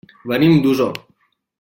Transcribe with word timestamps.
Venim 0.31 0.57
d'Osor. 0.63 0.99